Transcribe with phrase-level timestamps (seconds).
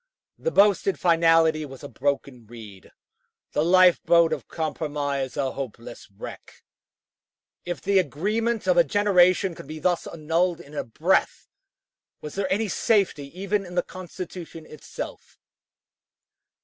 [0.39, 2.91] The boasted finality was a broken reed;
[3.51, 6.63] the life boat of compromise a hopeless wreck.
[7.65, 11.47] If the agreement of a generation could be thus annulled in a breath,
[12.19, 15.37] was there any safety even in the Constitution itself?